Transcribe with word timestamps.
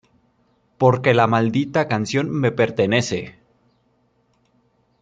Porque 0.79 1.13
la 1.13 1.27
maldita 1.27 1.87
canción 1.87 2.31
me 2.31 2.51
pertenece. 2.51 3.35